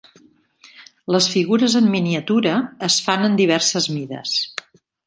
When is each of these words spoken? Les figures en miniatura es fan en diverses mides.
Les 1.17 1.27
figures 1.35 1.75
en 1.81 1.91
miniatura 1.97 2.57
es 2.91 2.99
fan 3.11 3.31
en 3.31 3.41
diverses 3.45 3.93
mides. 3.97 4.39